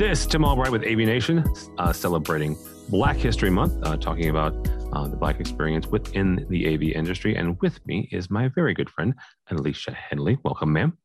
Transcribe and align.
This 0.00 0.24
Tim 0.24 0.46
Albright 0.46 0.72
with 0.72 0.82
AV 0.84 0.96
Nation, 1.00 1.44
uh, 1.76 1.92
celebrating 1.92 2.56
Black 2.88 3.18
History 3.18 3.50
Month, 3.50 3.86
uh, 3.86 3.98
talking 3.98 4.30
about 4.30 4.54
uh, 4.94 5.06
the 5.06 5.16
Black 5.18 5.40
experience 5.40 5.88
within 5.88 6.46
the 6.48 6.72
AV 6.72 6.84
industry. 6.96 7.36
And 7.36 7.60
with 7.60 7.86
me 7.86 8.08
is 8.10 8.30
my 8.30 8.48
very 8.48 8.72
good 8.72 8.88
friend, 8.88 9.12
Alesia 9.50 9.94
Hendley. 9.94 10.38
Welcome, 10.42 10.72
ma'am. 10.72 10.96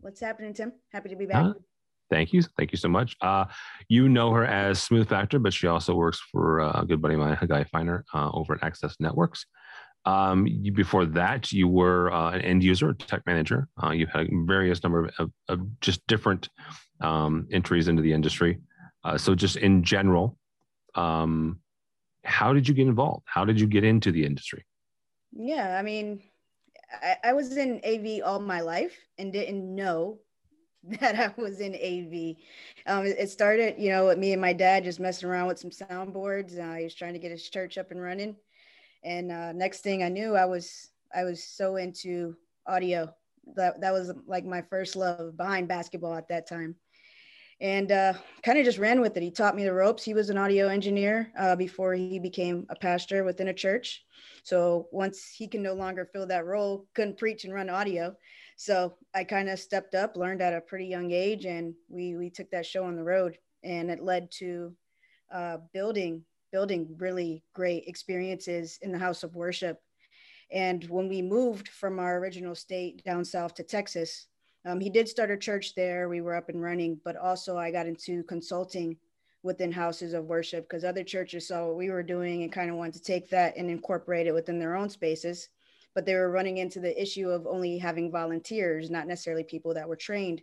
What's 0.00 0.18
happening, 0.18 0.52
Tim? 0.52 0.72
Happy 0.92 1.10
to 1.10 1.14
be 1.14 1.26
back. 1.26 1.44
Uh, 1.44 1.52
thank 2.10 2.32
you. 2.32 2.42
Thank 2.58 2.72
you 2.72 2.76
so 2.76 2.88
much. 2.88 3.14
Uh, 3.20 3.44
you 3.88 4.08
know 4.08 4.32
her 4.32 4.44
as 4.44 4.82
Smooth 4.82 5.08
Factor, 5.08 5.38
but 5.38 5.52
she 5.52 5.68
also 5.68 5.94
works 5.94 6.18
for 6.18 6.60
uh, 6.60 6.80
a 6.80 6.84
good 6.84 7.00
buddy 7.00 7.14
of 7.14 7.20
mine, 7.20 7.38
Guy 7.46 7.62
Feiner, 7.62 8.04
over 8.12 8.54
at 8.54 8.64
Access 8.64 8.96
Networks. 8.98 9.46
Um, 10.04 10.46
you, 10.46 10.72
before 10.72 11.04
that, 11.06 11.52
you 11.52 11.68
were 11.68 12.10
uh, 12.12 12.30
an 12.30 12.40
end 12.40 12.62
user, 12.62 12.94
tech 12.94 13.22
manager. 13.26 13.68
Uh, 13.82 13.90
you 13.90 14.06
had 14.06 14.26
a 14.26 14.28
various 14.46 14.82
number 14.82 15.06
of, 15.06 15.14
of, 15.18 15.32
of 15.48 15.80
just 15.80 16.06
different 16.06 16.48
um, 17.00 17.46
entries 17.52 17.88
into 17.88 18.02
the 18.02 18.12
industry. 18.12 18.58
Uh, 19.04 19.18
so, 19.18 19.34
just 19.34 19.56
in 19.56 19.82
general, 19.82 20.38
um, 20.94 21.60
how 22.24 22.52
did 22.52 22.66
you 22.66 22.74
get 22.74 22.86
involved? 22.86 23.24
How 23.26 23.44
did 23.44 23.60
you 23.60 23.66
get 23.66 23.84
into 23.84 24.12
the 24.12 24.24
industry? 24.24 24.64
Yeah, 25.32 25.76
I 25.78 25.82
mean, 25.82 26.22
I, 27.02 27.16
I 27.24 27.32
was 27.32 27.56
in 27.56 27.80
AV 27.84 28.22
all 28.24 28.40
my 28.40 28.60
life 28.60 28.96
and 29.18 29.32
didn't 29.32 29.74
know 29.74 30.18
that 31.00 31.18
I 31.18 31.40
was 31.40 31.60
in 31.60 31.74
AV. 31.74 32.36
Um, 32.86 33.04
it 33.06 33.30
started, 33.30 33.74
you 33.78 33.90
know, 33.90 34.06
with 34.06 34.18
me 34.18 34.32
and 34.32 34.40
my 34.40 34.54
dad 34.54 34.84
just 34.84 35.00
messing 35.00 35.28
around 35.28 35.48
with 35.48 35.58
some 35.58 35.70
soundboards. 35.70 36.58
Uh, 36.58 36.76
he 36.76 36.84
was 36.84 36.94
trying 36.94 37.12
to 37.12 37.18
get 37.18 37.30
his 37.30 37.48
church 37.48 37.76
up 37.76 37.90
and 37.90 38.00
running 38.00 38.36
and 39.02 39.32
uh, 39.32 39.52
next 39.52 39.80
thing 39.80 40.02
I 40.02 40.08
knew, 40.08 40.36
I 40.36 40.44
was 40.44 40.90
I 41.14 41.24
was 41.24 41.42
so 41.42 41.76
into 41.76 42.36
audio. 42.66 43.12
That 43.56 43.80
that 43.80 43.92
was 43.92 44.12
like 44.26 44.44
my 44.44 44.62
first 44.62 44.96
love 44.96 45.36
behind 45.36 45.68
basketball 45.68 46.14
at 46.14 46.28
that 46.28 46.46
time, 46.48 46.76
and 47.60 47.90
uh, 47.90 48.14
kind 48.42 48.58
of 48.58 48.64
just 48.64 48.78
ran 48.78 49.00
with 49.00 49.16
it. 49.16 49.22
He 49.22 49.30
taught 49.30 49.56
me 49.56 49.64
the 49.64 49.72
ropes. 49.72 50.04
He 50.04 50.14
was 50.14 50.30
an 50.30 50.38
audio 50.38 50.68
engineer 50.68 51.32
uh, 51.38 51.56
before 51.56 51.94
he 51.94 52.18
became 52.18 52.66
a 52.70 52.76
pastor 52.76 53.24
within 53.24 53.48
a 53.48 53.54
church. 53.54 54.04
So 54.44 54.88
once 54.92 55.32
he 55.36 55.48
can 55.48 55.62
no 55.62 55.74
longer 55.74 56.08
fill 56.12 56.26
that 56.26 56.46
role, 56.46 56.86
couldn't 56.94 57.18
preach 57.18 57.44
and 57.44 57.54
run 57.54 57.70
audio. 57.70 58.14
So 58.56 58.96
I 59.14 59.24
kind 59.24 59.48
of 59.48 59.58
stepped 59.58 59.94
up, 59.94 60.16
learned 60.16 60.42
at 60.42 60.54
a 60.54 60.60
pretty 60.60 60.86
young 60.86 61.10
age, 61.10 61.46
and 61.46 61.74
we 61.88 62.16
we 62.16 62.30
took 62.30 62.50
that 62.50 62.66
show 62.66 62.84
on 62.84 62.96
the 62.96 63.02
road, 63.02 63.38
and 63.64 63.90
it 63.90 64.02
led 64.02 64.30
to 64.32 64.74
uh, 65.32 65.58
building 65.72 66.24
building 66.52 66.96
really 66.98 67.42
great 67.54 67.84
experiences 67.86 68.78
in 68.82 68.92
the 68.92 68.98
house 68.98 69.22
of 69.22 69.34
worship. 69.34 69.80
And 70.50 70.84
when 70.84 71.08
we 71.08 71.22
moved 71.22 71.68
from 71.68 71.98
our 71.98 72.18
original 72.18 72.54
state 72.54 73.04
down 73.04 73.24
south 73.24 73.54
to 73.54 73.62
Texas, 73.62 74.26
um, 74.64 74.80
he 74.80 74.90
did 74.90 75.08
start 75.08 75.30
a 75.30 75.36
church 75.36 75.74
there. 75.74 76.08
We 76.08 76.20
were 76.20 76.34
up 76.34 76.48
and 76.48 76.62
running, 76.62 77.00
but 77.04 77.16
also 77.16 77.56
I 77.56 77.70
got 77.70 77.86
into 77.86 78.22
consulting 78.24 78.96
within 79.42 79.72
houses 79.72 80.12
of 80.12 80.26
worship 80.26 80.68
because 80.68 80.84
other 80.84 81.02
churches 81.02 81.48
saw 81.48 81.66
what 81.66 81.76
we 81.76 81.90
were 81.90 82.02
doing 82.02 82.42
and 82.42 82.52
kind 82.52 82.70
of 82.70 82.76
wanted 82.76 82.94
to 82.94 83.02
take 83.02 83.30
that 83.30 83.56
and 83.56 83.70
incorporate 83.70 84.26
it 84.26 84.34
within 84.34 84.58
their 84.58 84.76
own 84.76 84.90
spaces. 84.90 85.48
But 85.94 86.04
they 86.04 86.14
were 86.14 86.30
running 86.30 86.58
into 86.58 86.78
the 86.78 87.00
issue 87.00 87.30
of 87.30 87.46
only 87.46 87.78
having 87.78 88.12
volunteers, 88.12 88.90
not 88.90 89.06
necessarily 89.06 89.44
people 89.44 89.72
that 89.74 89.88
were 89.88 89.96
trained. 89.96 90.42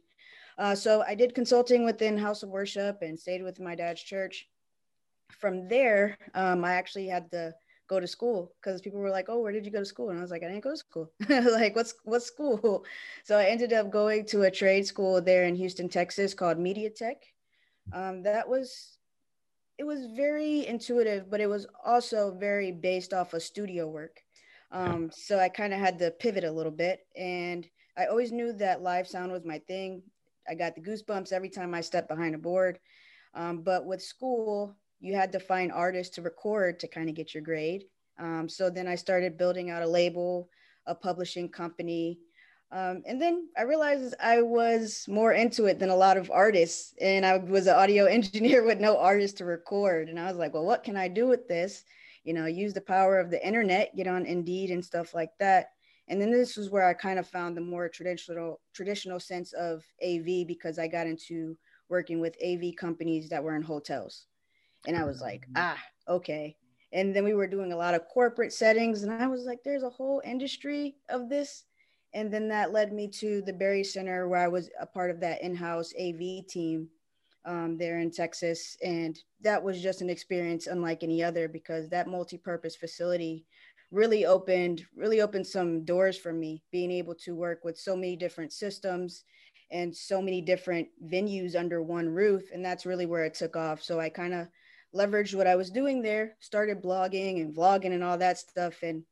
Uh, 0.58 0.74
so 0.74 1.04
I 1.08 1.14
did 1.14 1.36
consulting 1.36 1.86
within 1.86 2.18
House 2.18 2.42
of 2.42 2.50
Worship 2.50 2.98
and 3.02 3.20
stayed 3.20 3.44
with 3.44 3.60
my 3.60 3.76
dad's 3.76 4.02
church 4.02 4.48
from 5.32 5.68
there, 5.68 6.18
um, 6.34 6.64
I 6.64 6.74
actually 6.74 7.08
had 7.08 7.32
to 7.32 7.54
go 7.88 8.00
to 8.00 8.08
school 8.08 8.54
because 8.62 8.82
people 8.82 9.00
were 9.00 9.10
like, 9.10 9.28
"Oh, 9.30 9.40
where 9.40 9.52
did 9.52 9.66
you 9.66 9.72
go 9.72 9.80
to 9.80 9.86
school?" 9.86 10.10
And 10.10 10.20
I 10.20 10.22
was 10.22 10.32
like, 10.32 10.44
"I 10.44 10.48
didn't 10.48 10.64
go 10.64 10.72
to 10.72 10.78
school. 10.78 11.12
like, 11.30 11.76
what's 11.76 11.96
what's 12.04 12.26
school?" 12.26 12.86
So 13.24 13.38
I 13.38 13.46
ended 13.46 13.74
up 13.74 13.92
going 13.92 14.26
to 14.28 14.44
a 14.44 14.52
trade 14.52 14.86
school 14.86 15.22
there 15.22 15.46
in 15.46 15.56
Houston, 15.56 15.90
Texas, 15.90 16.34
called 16.34 16.60
Media 16.60 16.90
Tech. 16.90 17.24
Um, 17.94 18.24
that 18.24 18.48
was 18.48 18.98
it 19.78 19.86
was 19.86 20.08
very 20.16 20.66
intuitive, 20.66 21.30
but 21.30 21.40
it 21.40 21.48
was 21.48 21.68
also 21.86 22.32
very 22.32 22.72
based 22.72 23.14
off 23.14 23.34
of 23.34 23.44
studio 23.44 23.88
work. 23.88 24.22
Um, 24.72 25.10
so 25.14 25.40
I 25.40 25.50
kind 25.50 25.74
of 25.74 25.80
had 25.80 26.00
to 26.00 26.12
pivot 26.12 26.44
a 26.44 26.52
little 26.52 26.72
bit, 26.72 27.06
and 27.16 27.66
I 27.98 28.08
always 28.08 28.32
knew 28.32 28.54
that 28.54 28.82
live 28.82 29.08
sound 29.08 29.32
was 29.32 29.46
my 29.46 29.60
thing. 29.60 30.04
I 30.50 30.56
got 30.56 30.76
the 30.76 30.82
goosebumps 30.82 31.32
every 31.32 31.50
time 31.50 31.74
I 31.74 31.82
stepped 31.82 32.10
behind 32.10 32.36
a 32.36 32.38
board. 32.38 32.80
Um, 33.34 33.62
but 33.62 33.86
with 33.86 34.02
school, 34.02 34.76
you 35.00 35.16
had 35.16 35.32
to 35.32 35.40
find 35.40 35.72
artists 35.72 36.16
to 36.16 36.22
record 36.22 36.80
to 36.80 36.88
kind 36.88 37.10
of 37.10 37.16
get 37.16 37.34
your 37.34 37.44
grade. 37.44 37.86
Um, 38.20 38.50
so 38.50 38.70
then 38.70 38.88
I 38.88 38.96
started 38.96 39.38
building 39.38 39.70
out 39.70 39.84
a 39.84 39.88
label, 39.88 40.50
a 40.86 40.96
publishing 40.96 41.50
company. 41.50 42.20
Um, 42.72 43.04
and 43.06 43.22
then 43.22 43.48
I 43.58 43.62
realized 43.62 44.16
I 44.22 44.42
was 44.42 45.06
more 45.08 45.34
into 45.34 45.66
it 45.66 45.80
than 45.80 45.90
a 45.90 45.96
lot 45.96 46.18
of 46.18 46.32
artists. 46.32 46.94
And 47.00 47.26
I 47.26 47.38
was 47.38 47.68
an 47.68 47.76
audio 47.76 48.06
engineer 48.20 48.64
with 48.64 48.80
no 48.80 48.98
artist 48.98 49.38
to 49.38 49.46
record. 49.46 50.10
And 50.10 50.20
I 50.20 50.26
was 50.26 50.38
like, 50.38 50.54
well, 50.54 50.66
what 50.66 50.84
can 50.84 50.98
I 50.98 51.08
do 51.08 51.28
with 51.28 51.48
this? 51.48 51.84
You 52.24 52.34
know, 52.34 52.46
use 52.46 52.74
the 52.74 52.82
power 52.82 53.20
of 53.20 53.30
the 53.30 53.46
internet, 53.46 53.96
get 53.96 54.08
on 54.08 54.26
Indeed 54.26 54.72
and 54.72 54.84
stuff 54.84 55.14
like 55.14 55.32
that. 55.40 55.72
And 56.10 56.22
then 56.22 56.32
this 56.32 56.56
was 56.56 56.70
where 56.70 56.88
I 56.88 56.94
kind 56.94 57.20
of 57.20 57.28
found 57.28 57.56
the 57.56 57.62
more 57.62 57.90
traditional 57.90 58.62
traditional 58.74 59.20
sense 59.20 59.54
of 59.54 59.84
AV 60.02 60.48
because 60.48 60.80
I 60.80 60.88
got 60.88 61.08
into 61.08 61.58
working 61.90 62.20
with 62.20 62.38
AV 62.44 62.76
companies 62.78 63.30
that 63.30 63.44
were 63.44 63.56
in 63.56 63.62
hotels. 63.62 64.26
And 64.86 64.96
I 64.96 65.04
was 65.04 65.22
like, 65.22 65.48
ah, 65.56 65.82
okay. 66.08 66.56
And 66.94 67.16
then 67.16 67.24
we 67.24 67.34
were 67.34 67.48
doing 67.48 67.74
a 67.74 67.78
lot 67.78 67.94
of 67.94 68.08
corporate 68.08 68.54
settings, 68.54 69.04
and 69.04 69.12
I 69.12 69.28
was 69.28 69.46
like, 69.46 69.60
there's 69.64 69.84
a 69.84 69.90
whole 69.90 70.22
industry 70.24 70.96
of 71.10 71.30
this. 71.30 71.66
And 72.14 72.34
then 72.34 72.48
that 72.50 72.72
led 72.72 72.94
me 72.94 73.10
to 73.20 73.42
the 73.42 73.54
Berry 73.54 73.84
Center, 73.84 74.28
where 74.28 74.40
I 74.40 74.48
was 74.48 74.70
a 74.80 74.86
part 74.86 75.12
of 75.12 75.20
that 75.20 75.42
in 75.42 75.56
house 75.56 75.94
AV 76.00 76.48
team 76.48 76.88
um, 77.46 77.78
there 77.78 78.00
in 78.00 78.12
Texas. 78.12 78.78
And 78.84 79.20
that 79.42 79.62
was 79.62 79.82
just 79.82 80.02
an 80.02 80.10
experience 80.10 80.68
unlike 80.68 81.04
any 81.04 81.22
other 81.22 81.48
because 81.48 81.90
that 81.90 82.08
multi 82.08 82.38
purpose 82.38 82.76
facility 82.76 83.46
really 83.92 84.26
opened 84.26 84.86
really 84.96 85.22
opened 85.22 85.48
some 85.48 85.86
doors 85.86 86.18
for 86.18 86.34
me 86.34 86.62
being 86.72 86.92
able 86.92 87.16
to 87.16 87.36
work 87.36 87.64
with 87.64 87.78
so 87.78 87.96
many 87.96 88.16
different 88.18 88.52
systems 88.52 89.24
and 89.72 89.96
so 89.96 90.22
many 90.22 90.42
different 90.42 90.88
venues 91.06 91.56
under 91.56 91.82
one 91.82 92.10
roof 92.10 92.44
and 92.54 92.64
that's 92.64 92.86
really 92.86 93.06
where 93.06 93.24
it 93.24 93.34
took 93.34 93.56
off 93.56 93.82
so 93.82 93.98
i 93.98 94.10
kind 94.10 94.34
of 94.34 94.48
leveraged 94.98 95.36
what 95.36 95.48
I 95.48 95.56
was 95.56 95.70
doing 95.70 96.02
there, 96.02 96.36
started 96.40 96.82
blogging 96.82 97.42
and 97.42 97.56
vlogging 97.56 97.94
and 97.94 98.04
all 98.04 98.18
that 98.18 98.38
stuff. 98.38 98.82
And, 98.82 99.04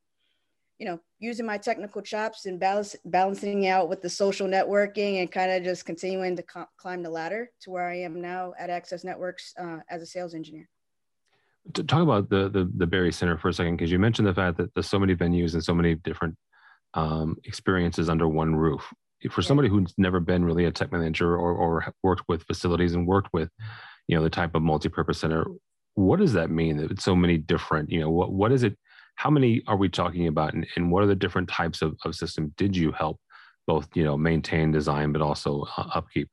you 0.78 0.86
know, 0.86 1.00
using 1.18 1.46
my 1.46 1.58
technical 1.58 2.02
chops 2.02 2.46
and 2.46 2.60
balance, 2.60 2.96
balancing 3.04 3.66
out 3.68 3.88
with 3.88 4.02
the 4.02 4.10
social 4.10 4.46
networking 4.46 5.20
and 5.20 5.30
kind 5.30 5.50
of 5.52 5.62
just 5.62 5.86
continuing 5.86 6.36
to 6.36 6.42
co- 6.42 6.68
climb 6.76 7.02
the 7.02 7.10
ladder 7.10 7.50
to 7.62 7.70
where 7.70 7.88
I 7.88 8.00
am 8.00 8.20
now 8.20 8.52
at 8.58 8.68
Access 8.68 9.04
Networks 9.04 9.54
uh, 9.58 9.78
as 9.88 10.02
a 10.02 10.06
sales 10.06 10.34
engineer. 10.34 10.68
To 11.74 11.82
talk 11.82 12.02
about 12.02 12.28
the, 12.28 12.48
the, 12.48 12.70
the 12.76 12.86
Berry 12.86 13.12
Center 13.12 13.38
for 13.38 13.48
a 13.48 13.52
second, 13.52 13.76
because 13.76 13.90
you 13.90 13.98
mentioned 13.98 14.28
the 14.28 14.34
fact 14.34 14.56
that 14.58 14.72
there's 14.74 14.88
so 14.88 14.98
many 14.98 15.14
venues 15.16 15.54
and 15.54 15.64
so 15.64 15.74
many 15.74 15.94
different 15.94 16.36
um, 16.94 17.36
experiences 17.44 18.08
under 18.08 18.28
one 18.28 18.54
roof. 18.54 18.82
For 19.30 19.42
somebody 19.42 19.68
who's 19.68 19.94
never 19.96 20.20
been 20.20 20.44
really 20.44 20.66
a 20.66 20.70
tech 20.70 20.92
manager 20.92 21.34
or, 21.34 21.52
or 21.54 21.92
worked 22.02 22.24
with 22.28 22.44
facilities 22.44 22.94
and 22.94 23.06
worked 23.06 23.32
with, 23.32 23.48
you 24.06 24.16
know, 24.16 24.22
the 24.22 24.30
type 24.30 24.54
of 24.54 24.62
multi-purpose 24.62 25.18
center, 25.18 25.46
what 25.96 26.20
does 26.20 26.34
that 26.34 26.50
mean 26.50 26.76
that 26.76 26.90
it's 26.90 27.04
so 27.04 27.16
many 27.16 27.38
different 27.38 27.90
you 27.90 27.98
know 27.98 28.10
what 28.10 28.30
what 28.32 28.52
is 28.52 28.62
it 28.62 28.78
how 29.16 29.30
many 29.30 29.62
are 29.66 29.76
we 29.76 29.88
talking 29.88 30.28
about 30.28 30.52
and, 30.52 30.66
and 30.76 30.90
what 30.90 31.02
are 31.02 31.06
the 31.06 31.14
different 31.14 31.48
types 31.48 31.80
of, 31.80 31.96
of 32.04 32.14
system? 32.14 32.52
Did 32.58 32.76
you 32.76 32.92
help 32.92 33.18
both 33.66 33.88
you 33.94 34.04
know 34.04 34.16
maintain 34.16 34.70
design 34.70 35.10
but 35.12 35.22
also 35.22 35.66
uh, 35.76 35.88
upkeep? 35.94 36.28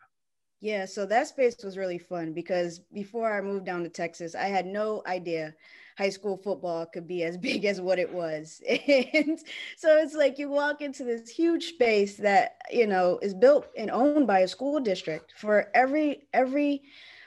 Yeah 0.59 0.85
so 0.85 1.05
that 1.05 1.27
space 1.27 1.57
was 1.63 1.77
really 1.77 1.97
fun 1.97 2.33
because 2.33 2.79
before 2.79 3.35
i 3.35 3.41
moved 3.41 3.65
down 3.65 3.83
to 3.83 3.89
texas 3.89 4.35
i 4.35 4.45
had 4.45 4.65
no 4.65 5.01
idea 5.07 5.53
high 5.97 6.09
school 6.09 6.37
football 6.37 6.85
could 6.85 7.07
be 7.07 7.23
as 7.23 7.37
big 7.49 7.65
as 7.65 7.81
what 7.81 7.99
it 7.99 8.11
was. 8.11 8.61
And 9.13 9.39
so 9.77 9.97
it's 9.97 10.13
like 10.13 10.39
you 10.39 10.49
walk 10.49 10.81
into 10.81 11.03
this 11.03 11.29
huge 11.29 11.69
space 11.69 12.17
that 12.17 12.57
you 12.71 12.87
know 12.87 13.19
is 13.21 13.33
built 13.33 13.67
and 13.77 13.91
owned 13.91 14.27
by 14.27 14.39
a 14.39 14.47
school 14.47 14.79
district 14.79 15.33
for 15.37 15.69
every 15.73 16.27
every 16.33 16.83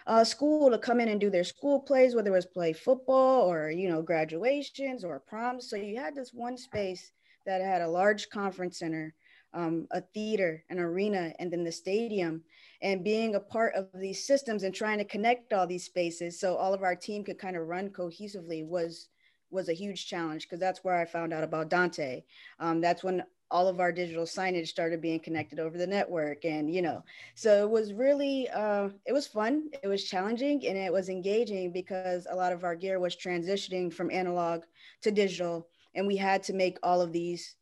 uh, 0.06 0.24
school 0.24 0.70
to 0.70 0.78
come 0.78 1.00
in 1.00 1.08
and 1.08 1.20
do 1.20 1.30
their 1.30 1.44
school 1.44 1.80
plays, 1.80 2.14
whether 2.14 2.30
it 2.30 2.34
was 2.34 2.46
play 2.46 2.72
football 2.72 3.50
or, 3.50 3.70
you 3.70 3.88
know, 3.88 4.02
graduations 4.02 5.04
or 5.04 5.18
proms. 5.20 5.68
So 5.68 5.76
you 5.76 5.98
had 5.98 6.14
this 6.14 6.32
one 6.32 6.56
space 6.56 7.12
that 7.44 7.60
had 7.60 7.82
a 7.82 7.88
large 7.88 8.28
conference 8.28 8.78
center, 8.78 9.14
um, 9.52 9.86
a 9.90 10.00
theater, 10.00 10.62
an 10.70 10.78
arena, 10.78 11.32
and 11.38 11.52
then 11.52 11.64
the 11.64 11.72
stadium. 11.72 12.42
And 12.82 13.02
being 13.02 13.34
a 13.34 13.40
part 13.40 13.74
of 13.74 13.88
these 13.94 14.26
systems 14.26 14.62
and 14.62 14.74
trying 14.74 14.98
to 14.98 15.04
connect 15.04 15.52
all 15.52 15.66
these 15.66 15.84
spaces 15.84 16.38
so 16.38 16.56
all 16.56 16.74
of 16.74 16.82
our 16.82 16.94
team 16.94 17.24
could 17.24 17.38
kind 17.38 17.56
of 17.56 17.66
run 17.66 17.90
cohesively 17.90 18.66
was 18.66 19.08
was 19.50 19.68
a 19.68 19.72
huge 19.72 20.06
challenge 20.06 20.42
because 20.42 20.58
that's 20.58 20.82
where 20.82 20.96
I 20.96 21.04
found 21.04 21.32
out 21.32 21.44
about 21.44 21.70
Dante. 21.70 22.24
Um, 22.58 22.80
that's 22.80 23.04
when 23.04 23.22
all 23.50 23.68
of 23.68 23.80
our 23.80 23.92
digital 23.92 24.24
signage 24.24 24.66
started 24.68 25.00
being 25.00 25.20
connected 25.20 25.58
over 25.58 25.78
the 25.78 25.86
network 25.86 26.44
and 26.44 26.72
you 26.72 26.82
know 26.82 27.02
so 27.34 27.64
it 27.64 27.70
was 27.70 27.92
really 27.92 28.48
uh, 28.50 28.88
it 29.06 29.12
was 29.12 29.26
fun 29.26 29.68
it 29.82 29.86
was 29.86 30.04
challenging 30.04 30.66
and 30.66 30.76
it 30.76 30.92
was 30.92 31.08
engaging 31.08 31.72
because 31.72 32.26
a 32.30 32.34
lot 32.34 32.52
of 32.52 32.64
our 32.64 32.74
gear 32.74 32.98
was 32.98 33.16
transitioning 33.16 33.92
from 33.92 34.10
analog 34.10 34.62
to 35.02 35.10
digital 35.10 35.68
and 35.94 36.06
we 36.06 36.16
had 36.16 36.42
to 36.42 36.52
make 36.52 36.78
all 36.82 37.00
of 37.00 37.12
these 37.12 37.56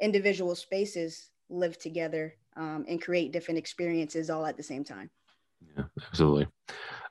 individual 0.00 0.54
spaces 0.54 1.30
live 1.48 1.78
together 1.78 2.34
um, 2.56 2.84
and 2.88 3.00
create 3.02 3.32
different 3.32 3.58
experiences 3.58 4.30
all 4.30 4.44
at 4.44 4.56
the 4.56 4.62
same 4.62 4.84
time 4.84 5.10
Yeah, 5.76 5.84
absolutely. 6.06 6.46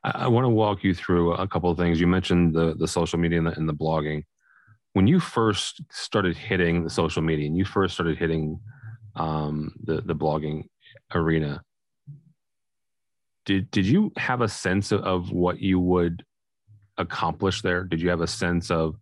I, 0.04 0.12
I 0.26 0.28
want 0.28 0.46
to 0.46 0.50
walk 0.50 0.84
you 0.84 0.94
through 0.94 1.34
a 1.34 1.48
couple 1.48 1.70
of 1.72 1.78
things. 1.78 2.00
You 2.00 2.08
mentioned 2.08 2.54
the 2.54 2.76
the 2.76 2.88
social 2.88 3.20
media 3.20 3.40
and 3.40 3.48
the, 3.48 3.52
and 3.54 3.68
the 3.68 3.74
blogging. 3.74 4.24
When 4.98 5.06
you 5.06 5.20
first 5.20 5.84
started 5.92 6.36
hitting 6.36 6.84
the 6.84 6.90
social 6.90 7.22
media 7.22 7.46
and 7.46 7.56
you 7.56 7.66
first 7.66 7.94
started 7.94 8.18
hitting 8.18 8.60
um, 9.16 9.72
the 9.84 10.02
the 10.02 10.16
blogging 10.16 10.64
arena, 11.14 11.62
did 13.46 13.70
did 13.70 13.86
you 13.86 14.12
have 14.18 14.42
a 14.42 14.48
sense 14.48 14.92
of, 14.92 15.02
of 15.02 15.32
what 15.32 15.60
you 15.60 15.80
would 15.80 16.26
accomplish 16.98 17.62
there? 17.62 17.84
Did 17.84 18.02
you 18.02 18.10
have 18.10 18.22
a 18.22 18.34
sense 18.44 18.72
of 18.72 18.96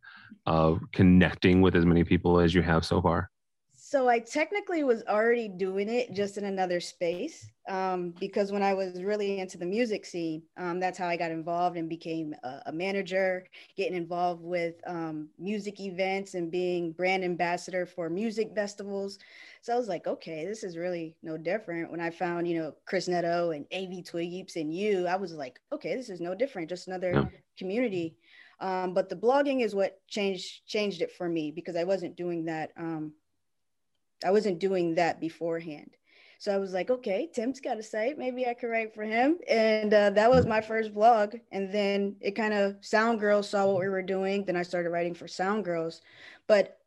of 0.45 0.81
connecting 0.91 1.61
with 1.61 1.77
as 1.77 1.85
many 1.85 2.03
people 2.03 2.41
as 2.41 2.53
you 2.53 2.61
have 2.61 2.85
so 2.85 3.01
far? 3.01 3.29
So 3.87 4.09
I 4.09 4.17
technically 4.17 4.83
was 4.83 5.03
already 5.07 5.47
doing 5.47 5.89
it 5.89 6.11
just 6.11 6.39
in 6.39 6.45
another 6.45 6.79
space 6.79 7.51
um, 7.69 8.15
because 8.19 8.51
when 8.51 8.63
I 8.63 8.73
was 8.73 9.03
really 9.03 9.37
into 9.37 9.59
the 9.59 9.65
music 9.67 10.07
scene, 10.07 10.41
um, 10.57 10.79
that's 10.79 10.97
how 10.97 11.07
I 11.07 11.15
got 11.15 11.29
involved 11.29 11.77
and 11.77 11.87
became 11.87 12.33
a, 12.43 12.63
a 12.65 12.71
manager, 12.71 13.45
getting 13.77 13.95
involved 13.95 14.41
with 14.41 14.73
um, 14.87 15.29
music 15.37 15.79
events 15.79 16.33
and 16.33 16.49
being 16.49 16.93
brand 16.93 17.23
ambassador 17.23 17.85
for 17.85 18.09
music 18.09 18.55
festivals. 18.55 19.19
So 19.61 19.71
I 19.71 19.77
was 19.77 19.87
like, 19.87 20.07
okay, 20.07 20.47
this 20.47 20.63
is 20.63 20.77
really 20.77 21.15
no 21.21 21.37
different. 21.37 21.91
When 21.91 22.01
I 22.01 22.09
found, 22.09 22.47
you 22.47 22.57
know, 22.57 22.73
Chris 22.87 23.07
Neto 23.07 23.51
and 23.51 23.67
AV 23.71 24.03
Twiggy 24.03 24.47
and 24.55 24.73
you, 24.73 25.05
I 25.05 25.15
was 25.15 25.33
like, 25.33 25.59
okay, 25.71 25.95
this 25.95 26.09
is 26.09 26.19
no 26.19 26.33
different, 26.33 26.69
just 26.69 26.87
another 26.87 27.11
yeah. 27.13 27.25
community. 27.55 28.17
Um, 28.59 28.95
but 28.95 29.09
the 29.09 29.15
blogging 29.15 29.63
is 29.63 29.75
what 29.75 30.01
changed 30.07 30.65
changed 30.65 31.03
it 31.03 31.11
for 31.11 31.29
me 31.29 31.51
because 31.51 31.75
I 31.75 31.83
wasn't 31.83 32.15
doing 32.15 32.45
that 32.45 32.71
um, 32.77 33.11
I 34.23 34.31
wasn't 34.31 34.59
doing 34.59 34.95
that 34.95 35.19
beforehand. 35.19 35.91
So 36.37 36.53
I 36.53 36.57
was 36.57 36.73
like, 36.73 36.89
okay, 36.89 37.29
Tim's 37.33 37.59
got 37.59 37.79
a 37.79 37.83
site. 37.83 38.17
Maybe 38.17 38.45
I 38.45 38.53
could 38.53 38.67
write 38.67 38.93
for 38.93 39.03
him. 39.03 39.37
And 39.47 39.93
uh, 39.93 40.09
that 40.11 40.29
was 40.29 40.45
my 40.45 40.61
first 40.61 40.93
blog. 40.93 41.35
And 41.51 41.73
then 41.73 42.17
it 42.19 42.31
kind 42.31 42.53
of, 42.53 42.75
Sound 42.81 43.19
Girls 43.19 43.49
saw 43.49 43.65
what 43.65 43.79
we 43.79 43.87
were 43.87 44.01
doing. 44.01 44.43
Then 44.45 44.57
I 44.57 44.63
started 44.63 44.89
writing 44.89 45.13
for 45.13 45.27
Sound 45.27 45.63
Girls. 45.63 46.01
But 46.45 46.77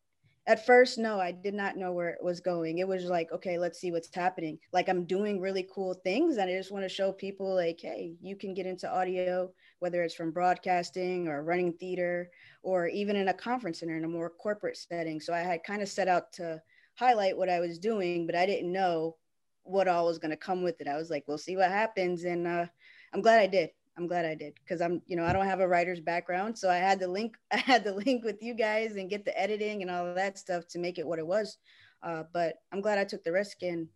at 0.46 0.64
first, 0.64 0.98
no, 0.98 1.18
I 1.18 1.32
did 1.32 1.54
not 1.54 1.76
know 1.76 1.92
where 1.92 2.10
it 2.10 2.22
was 2.22 2.40
going. 2.40 2.78
It 2.78 2.86
was 2.88 3.04
like, 3.04 3.32
okay, 3.32 3.58
let's 3.58 3.78
see 3.78 3.90
what's 3.90 4.14
happening. 4.14 4.58
Like 4.72 4.88
I'm 4.88 5.04
doing 5.04 5.40
really 5.40 5.66
cool 5.74 5.94
things. 5.94 6.36
And 6.36 6.48
I 6.48 6.54
just 6.54 6.72
want 6.72 6.84
to 6.84 6.88
show 6.88 7.10
people, 7.10 7.54
like, 7.54 7.80
hey, 7.80 8.16
you 8.20 8.36
can 8.36 8.54
get 8.54 8.66
into 8.66 8.90
audio, 8.90 9.50
whether 9.80 10.02
it's 10.02 10.14
from 10.14 10.30
broadcasting 10.30 11.26
or 11.26 11.42
running 11.42 11.72
theater, 11.72 12.30
or 12.62 12.86
even 12.86 13.16
in 13.16 13.28
a 13.28 13.34
conference 13.34 13.80
center 13.80 13.96
in 13.96 14.04
a 14.04 14.08
more 14.08 14.30
corporate 14.30 14.76
setting. 14.76 15.20
So 15.20 15.32
I 15.34 15.40
had 15.40 15.64
kind 15.64 15.82
of 15.82 15.88
set 15.88 16.08
out 16.08 16.32
to, 16.34 16.62
highlight 16.98 17.36
what 17.36 17.48
I 17.48 17.60
was 17.60 17.78
doing, 17.78 18.26
but 18.26 18.34
I 18.34 18.44
didn't 18.44 18.72
know 18.72 19.16
what 19.62 19.88
all 19.88 20.06
was 20.06 20.18
going 20.18 20.30
to 20.30 20.36
come 20.36 20.62
with 20.62 20.80
it. 20.80 20.88
I 20.88 20.96
was 20.96 21.10
like, 21.10 21.24
we'll 21.28 21.38
see 21.38 21.56
what 21.56 21.70
happens. 21.70 22.24
And 22.24 22.46
uh, 22.46 22.66
I'm 23.14 23.22
glad 23.22 23.40
I 23.40 23.46
did. 23.46 23.70
I'm 23.96 24.06
glad 24.06 24.24
I 24.24 24.34
did 24.34 24.54
because 24.54 24.80
I'm, 24.80 25.02
you 25.06 25.16
know, 25.16 25.24
I 25.24 25.32
don't 25.32 25.46
have 25.46 25.60
a 25.60 25.68
writer's 25.68 26.00
background. 26.00 26.56
So 26.56 26.70
I 26.70 26.76
had 26.76 27.00
to 27.00 27.08
link, 27.08 27.36
I 27.52 27.58
had 27.58 27.84
to 27.84 27.92
link 27.92 28.24
with 28.24 28.42
you 28.42 28.54
guys 28.54 28.96
and 28.96 29.10
get 29.10 29.24
the 29.24 29.38
editing 29.38 29.82
and 29.82 29.90
all 29.90 30.06
of 30.06 30.16
that 30.16 30.38
stuff 30.38 30.66
to 30.68 30.78
make 30.78 30.98
it 30.98 31.06
what 31.06 31.18
it 31.18 31.26
was. 31.26 31.58
Uh, 32.02 32.24
but 32.32 32.56
I'm 32.72 32.80
glad 32.80 32.98
I 32.98 33.04
took 33.04 33.24
the 33.24 33.32
risk 33.32 33.62
and 33.62 33.88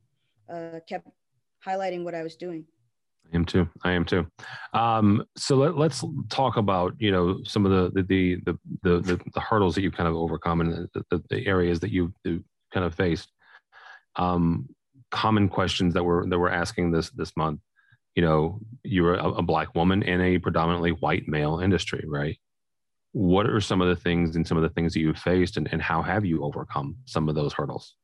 uh, 0.53 0.81
kept 0.89 1.09
highlighting 1.65 2.05
what 2.05 2.15
I 2.15 2.23
was 2.23 2.37
doing. 2.37 2.65
I 3.33 3.37
am 3.37 3.45
too. 3.45 3.69
I 3.85 3.93
am 3.93 4.05
too. 4.05 4.27
Um, 4.75 5.25
so 5.37 5.57
let, 5.57 5.93
us 5.93 6.05
talk 6.29 6.57
about 6.57 6.95
you 6.99 7.11
know 7.13 7.39
some 7.45 7.65
of 7.65 7.71
the 7.71 8.03
the 8.03 8.37
the 8.45 8.59
the, 8.83 9.01
the, 9.01 9.21
the 9.33 9.41
hurdles 9.41 9.75
that 9.77 9.83
you've 9.83 9.95
kind 9.95 10.09
of 10.09 10.17
overcome 10.17 10.61
and 10.61 10.89
the, 10.93 11.05
the, 11.11 11.23
the 11.31 11.47
areas 11.47 11.81
that 11.81 11.93
you 11.93 12.13
kind 12.73 12.85
of 12.87 12.95
faced. 12.95 13.31
Um, 14.17 14.69
common 15.11 15.49
questions 15.49 15.95
that 15.95 16.03
we're 16.03 16.27
that 16.29 16.39
we're 16.39 16.49
asking 16.49 16.91
this 16.91 17.11
this 17.11 17.37
month. 17.37 17.61
You 18.15 18.23
know, 18.23 18.61
you're 18.83 19.15
a, 19.15 19.29
a 19.29 19.43
black 19.43 19.75
woman 19.75 20.03
in 20.03 20.21
a 20.21 20.39
predominantly 20.39 20.91
white 20.91 21.29
male 21.29 21.61
industry, 21.61 22.05
right? 22.07 22.39
What 23.13 23.49
are 23.49 23.61
some 23.61 23.81
of 23.81 23.89
the 23.89 23.97
things 23.97 24.37
and 24.37 24.47
some 24.47 24.57
of 24.57 24.63
the 24.63 24.71
things 24.71 24.95
that 24.95 25.01
you've 25.01 25.19
faced, 25.19 25.57
and, 25.57 25.69
and 25.73 25.81
how 25.81 26.03
have 26.03 26.25
you 26.25 26.43
overcome 26.43 26.97
some 27.05 27.29
of 27.29 27.35
those 27.35 27.53
hurdles? 27.53 27.95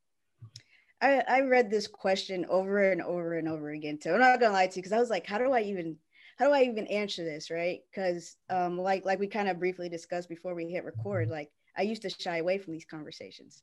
I, 1.00 1.22
I 1.28 1.40
read 1.42 1.70
this 1.70 1.86
question 1.86 2.44
over 2.48 2.90
and 2.90 3.02
over 3.02 3.38
and 3.38 3.48
over 3.48 3.70
again 3.70 3.98
too. 3.98 4.12
I'm 4.12 4.20
not 4.20 4.40
gonna 4.40 4.52
lie 4.52 4.66
to 4.66 4.76
you 4.76 4.82
because 4.82 4.92
I 4.92 5.00
was 5.00 5.10
like, 5.10 5.26
how 5.26 5.38
do 5.38 5.52
I 5.52 5.62
even 5.62 5.96
how 6.38 6.46
do 6.46 6.52
I 6.52 6.62
even 6.62 6.86
answer 6.86 7.24
this, 7.24 7.50
right? 7.50 7.80
Because 7.90 8.36
um, 8.48 8.78
like 8.78 9.04
like 9.04 9.18
we 9.18 9.26
kind 9.26 9.48
of 9.48 9.58
briefly 9.58 9.88
discussed 9.88 10.28
before 10.28 10.54
we 10.54 10.70
hit 10.70 10.84
record, 10.84 11.28
like 11.28 11.50
I 11.76 11.82
used 11.82 12.02
to 12.02 12.10
shy 12.10 12.38
away 12.38 12.58
from 12.58 12.72
these 12.72 12.84
conversations 12.84 13.62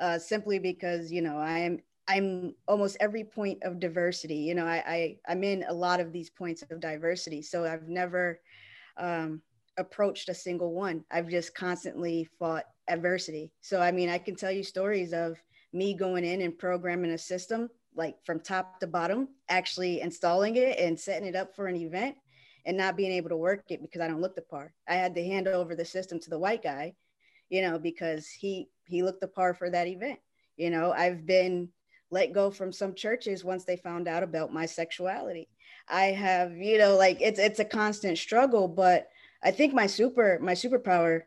uh, 0.00 0.18
simply 0.18 0.58
because 0.58 1.10
you 1.10 1.22
know 1.22 1.38
I 1.38 1.58
am 1.60 1.78
I'm 2.08 2.54
almost 2.66 2.96
every 3.00 3.24
point 3.24 3.62
of 3.62 3.80
diversity. 3.80 4.36
You 4.36 4.54
know, 4.54 4.66
I, 4.66 4.82
I 4.86 5.16
I'm 5.28 5.44
in 5.44 5.64
a 5.68 5.74
lot 5.74 6.00
of 6.00 6.12
these 6.12 6.30
points 6.30 6.62
of 6.62 6.80
diversity, 6.80 7.42
so 7.42 7.64
I've 7.64 7.88
never 7.88 8.40
um, 8.96 9.42
approached 9.76 10.28
a 10.28 10.34
single 10.34 10.72
one. 10.72 11.04
I've 11.10 11.28
just 11.28 11.54
constantly 11.54 12.28
fought 12.38 12.64
adversity. 12.88 13.52
So 13.60 13.80
I 13.80 13.92
mean, 13.92 14.08
I 14.08 14.18
can 14.18 14.36
tell 14.36 14.52
you 14.52 14.62
stories 14.62 15.12
of 15.12 15.36
me 15.72 15.94
going 15.94 16.24
in 16.24 16.40
and 16.40 16.58
programming 16.58 17.10
a 17.10 17.18
system 17.18 17.68
like 17.98 18.16
from 18.24 18.40
top 18.40 18.80
to 18.80 18.86
bottom, 18.86 19.28
actually 19.48 20.00
installing 20.00 20.56
it 20.56 20.78
and 20.78 20.98
setting 20.98 21.28
it 21.28 21.36
up 21.36 21.54
for 21.54 21.66
an 21.66 21.76
event 21.76 22.16
and 22.64 22.76
not 22.76 22.96
being 22.96 23.12
able 23.12 23.28
to 23.28 23.36
work 23.36 23.64
it 23.70 23.82
because 23.82 24.00
I 24.00 24.08
don't 24.08 24.20
look 24.20 24.36
the 24.36 24.42
part. 24.42 24.72
I 24.88 24.94
had 24.94 25.14
to 25.16 25.24
hand 25.24 25.48
over 25.48 25.74
the 25.74 25.84
system 25.84 26.20
to 26.20 26.30
the 26.30 26.38
white 26.38 26.62
guy, 26.62 26.94
you 27.50 27.60
know, 27.60 27.78
because 27.78 28.28
he 28.28 28.68
he 28.88 29.02
looked 29.02 29.20
the 29.20 29.28
par 29.28 29.54
for 29.54 29.70
that 29.70 29.86
event. 29.86 30.18
You 30.56 30.70
know, 30.70 30.92
I've 30.92 31.26
been 31.26 31.68
let 32.10 32.32
go 32.32 32.50
from 32.50 32.72
some 32.72 32.94
churches 32.94 33.44
once 33.44 33.64
they 33.64 33.76
found 33.76 34.08
out 34.08 34.22
about 34.22 34.52
my 34.52 34.66
sexuality. 34.66 35.48
I 35.88 36.06
have, 36.06 36.56
you 36.56 36.78
know, 36.78 36.96
like 36.96 37.18
it's 37.20 37.38
it's 37.38 37.60
a 37.60 37.64
constant 37.64 38.18
struggle, 38.18 38.66
but 38.68 39.08
I 39.42 39.50
think 39.50 39.74
my 39.74 39.86
super 39.86 40.38
my 40.40 40.54
superpower 40.54 41.22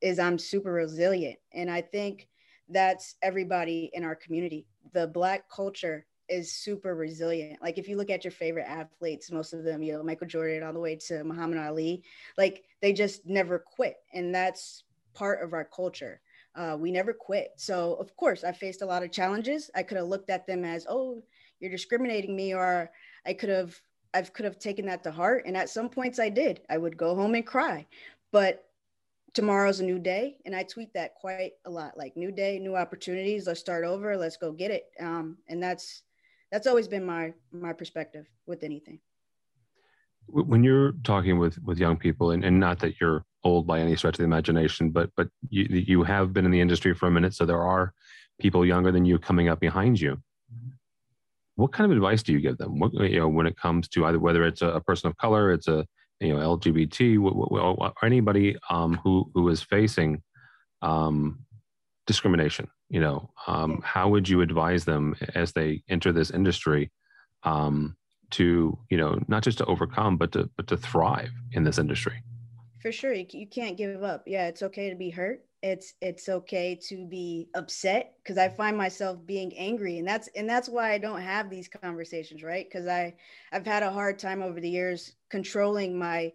is 0.00 0.18
I'm 0.18 0.38
super 0.38 0.72
resilient. 0.72 1.38
And 1.52 1.70
I 1.70 1.80
think 1.80 2.28
that's 2.68 3.16
everybody 3.22 3.90
in 3.92 4.04
our 4.04 4.14
community. 4.14 4.66
The 4.92 5.06
black 5.06 5.50
culture 5.50 6.06
is 6.28 6.52
super 6.52 6.94
resilient. 6.94 7.60
Like 7.62 7.78
if 7.78 7.88
you 7.88 7.96
look 7.96 8.10
at 8.10 8.24
your 8.24 8.30
favorite 8.30 8.68
athletes, 8.68 9.32
most 9.32 9.54
of 9.54 9.64
them, 9.64 9.82
you 9.82 9.94
know, 9.94 10.02
Michael 10.02 10.26
Jordan 10.26 10.62
all 10.62 10.72
the 10.72 10.80
way 10.80 10.96
to 10.96 11.24
Muhammad 11.24 11.58
Ali, 11.58 12.02
like 12.36 12.64
they 12.82 12.92
just 12.92 13.26
never 13.26 13.58
quit. 13.58 13.96
And 14.12 14.34
that's 14.34 14.84
part 15.14 15.42
of 15.42 15.52
our 15.54 15.64
culture. 15.64 16.20
Uh, 16.54 16.76
we 16.78 16.90
never 16.90 17.12
quit. 17.12 17.52
So, 17.56 17.94
of 17.94 18.16
course, 18.16 18.44
I 18.44 18.52
faced 18.52 18.82
a 18.82 18.86
lot 18.86 19.02
of 19.02 19.12
challenges. 19.12 19.70
I 19.74 19.82
could 19.82 19.96
have 19.96 20.06
looked 20.06 20.30
at 20.30 20.46
them 20.46 20.64
as, 20.64 20.86
oh, 20.88 21.22
you're 21.60 21.70
discriminating 21.70 22.34
me, 22.34 22.54
or 22.54 22.90
I 23.26 23.32
could 23.34 23.48
have, 23.48 23.76
I 24.14 24.22
could 24.22 24.44
have 24.44 24.58
taken 24.58 24.86
that 24.86 25.02
to 25.04 25.10
heart. 25.10 25.44
And 25.46 25.56
at 25.56 25.68
some 25.68 25.88
points, 25.88 26.18
I 26.18 26.28
did. 26.30 26.60
I 26.68 26.78
would 26.78 26.96
go 26.96 27.14
home 27.14 27.34
and 27.34 27.46
cry. 27.46 27.86
But 28.32 28.64
tomorrow's 29.34 29.80
a 29.80 29.84
new 29.84 29.98
day, 29.98 30.38
and 30.46 30.54
I 30.54 30.64
tweet 30.64 30.92
that 30.94 31.14
quite 31.14 31.52
a 31.64 31.70
lot. 31.70 31.96
Like, 31.96 32.16
new 32.16 32.32
day, 32.32 32.58
new 32.58 32.76
opportunities. 32.76 33.46
Let's 33.46 33.60
start 33.60 33.84
over. 33.84 34.16
Let's 34.16 34.36
go 34.36 34.52
get 34.52 34.70
it. 34.70 34.86
Um, 35.00 35.38
and 35.48 35.62
that's 35.62 36.02
that's 36.50 36.66
always 36.66 36.88
been 36.88 37.04
my 37.04 37.34
my 37.52 37.72
perspective 37.72 38.26
with 38.46 38.64
anything 38.64 39.00
when 40.28 40.62
you're 40.62 40.92
talking 41.04 41.38
with 41.38 41.58
with 41.64 41.78
young 41.78 41.96
people 41.96 42.30
and, 42.32 42.44
and 42.44 42.58
not 42.58 42.78
that 42.80 43.00
you're 43.00 43.24
old 43.44 43.66
by 43.66 43.80
any 43.80 43.94
stretch 43.96 44.14
of 44.14 44.18
the 44.18 44.24
imagination 44.24 44.90
but 44.90 45.10
but 45.16 45.28
you 45.48 45.64
you 45.70 46.02
have 46.02 46.32
been 46.32 46.44
in 46.44 46.50
the 46.50 46.60
industry 46.60 46.94
for 46.94 47.06
a 47.06 47.10
minute 47.10 47.34
so 47.34 47.46
there 47.46 47.62
are 47.62 47.92
people 48.38 48.64
younger 48.64 48.92
than 48.92 49.04
you 49.04 49.18
coming 49.18 49.48
up 49.48 49.60
behind 49.60 50.00
you. 50.00 50.20
What 51.56 51.72
kind 51.72 51.90
of 51.90 51.96
advice 51.96 52.22
do 52.22 52.32
you 52.32 52.40
give 52.40 52.56
them? 52.56 52.78
What, 52.78 52.92
you 52.94 53.18
know 53.18 53.28
when 53.28 53.46
it 53.46 53.56
comes 53.56 53.88
to 53.88 54.06
either 54.06 54.18
whether 54.18 54.44
it's 54.44 54.62
a, 54.62 54.68
a 54.68 54.80
person 54.80 55.08
of 55.08 55.16
color 55.16 55.52
it's 55.52 55.68
a 55.68 55.86
you 56.20 56.34
know 56.34 56.56
lgbt 56.56 57.18
or 57.20 57.92
anybody 58.04 58.56
um, 58.70 58.94
who 59.02 59.30
who 59.34 59.48
is 59.48 59.62
facing 59.62 60.22
um, 60.82 61.40
discrimination 62.06 62.68
you 62.88 63.00
know 63.00 63.30
um, 63.46 63.80
how 63.84 64.08
would 64.08 64.28
you 64.28 64.40
advise 64.40 64.84
them 64.84 65.14
as 65.34 65.52
they 65.52 65.82
enter 65.88 66.12
this 66.12 66.30
industry 66.30 66.90
um, 67.42 67.96
to 68.30 68.78
you 68.90 68.96
know 68.96 69.18
not 69.28 69.42
just 69.42 69.58
to 69.58 69.64
overcome 69.66 70.16
but 70.16 70.32
to 70.32 70.48
but 70.56 70.66
to 70.68 70.76
thrive 70.76 71.30
in 71.52 71.64
this 71.64 71.78
industry 71.78 72.22
for 72.78 72.92
sure 72.92 73.12
you, 73.12 73.26
you 73.32 73.46
can't 73.46 73.76
give 73.76 74.02
up. 74.02 74.24
Yeah 74.26 74.48
it's 74.48 74.62
okay 74.62 74.90
to 74.90 74.96
be 74.96 75.10
hurt. 75.10 75.44
It's 75.62 75.94
it's 76.00 76.28
okay 76.28 76.78
to 76.88 77.04
be 77.06 77.48
upset 77.54 78.14
because 78.22 78.38
i 78.38 78.48
find 78.48 78.76
myself 78.76 79.18
being 79.26 79.56
angry 79.58 79.98
and 79.98 80.06
that's 80.06 80.28
and 80.36 80.48
that's 80.48 80.68
why 80.68 80.92
i 80.92 80.98
don't 80.98 81.20
have 81.20 81.50
these 81.50 81.68
conversations 81.68 82.42
right? 82.42 82.64
Because 82.68 82.86
i 82.86 83.14
i've 83.52 83.66
had 83.66 83.82
a 83.82 83.90
hard 83.90 84.18
time 84.18 84.42
over 84.42 84.60
the 84.60 84.70
years 84.70 85.14
controlling 85.30 85.98
my 85.98 86.32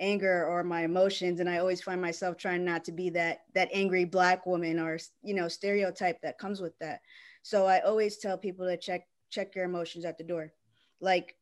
anger 0.00 0.46
or 0.46 0.64
my 0.64 0.84
emotions 0.84 1.38
and 1.38 1.50
i 1.50 1.58
always 1.58 1.82
find 1.82 2.00
myself 2.00 2.36
trying 2.36 2.64
not 2.64 2.84
to 2.84 2.92
be 2.92 3.10
that 3.10 3.42
that 3.54 3.68
angry 3.72 4.04
black 4.06 4.46
woman 4.46 4.78
or 4.80 4.98
you 5.22 5.34
know 5.34 5.48
stereotype 5.48 6.20
that 6.22 6.38
comes 6.38 6.60
with 6.60 6.78
that. 6.78 7.00
So 7.42 7.66
i 7.66 7.80
always 7.80 8.16
tell 8.16 8.38
people 8.38 8.66
to 8.66 8.76
check 8.78 9.06
check 9.30 9.54
your 9.54 9.64
emotions 9.66 10.04
at 10.06 10.16
the 10.16 10.24
door. 10.24 10.52
Like 11.00 11.36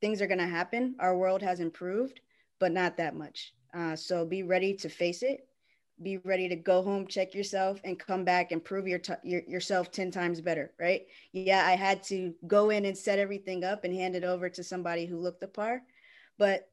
things 0.00 0.20
are 0.20 0.26
going 0.26 0.38
to 0.38 0.46
happen. 0.46 0.96
Our 1.00 1.16
world 1.16 1.42
has 1.42 1.60
improved, 1.60 2.20
but 2.58 2.72
not 2.72 2.96
that 2.96 3.14
much. 3.14 3.54
Uh, 3.76 3.96
so 3.96 4.24
be 4.26 4.42
ready 4.44 4.74
to 4.74 4.90
face 4.90 5.22
it. 5.22 5.48
be 6.02 6.18
ready 6.18 6.48
to 6.48 6.56
go 6.56 6.82
home, 6.82 7.06
check 7.06 7.34
yourself, 7.34 7.80
and 7.84 7.98
come 7.98 8.24
back 8.24 8.52
and 8.52 8.64
prove 8.64 8.88
your, 8.88 8.98
t- 8.98 9.14
your 9.24 9.42
yourself 9.48 9.90
ten 9.92 10.10
times 10.10 10.40
better, 10.42 10.72
right? 10.80 11.06
Yeah, 11.32 11.64
I 11.66 11.72
had 11.76 12.02
to 12.04 12.34
go 12.46 12.70
in 12.70 12.84
and 12.86 12.96
set 12.98 13.18
everything 13.18 13.64
up 13.64 13.84
and 13.84 13.94
hand 13.94 14.16
it 14.16 14.24
over 14.24 14.50
to 14.50 14.64
somebody 14.64 15.06
who 15.06 15.18
looked 15.18 15.40
the 15.40 15.48
part, 15.48 15.82
but 16.38 16.68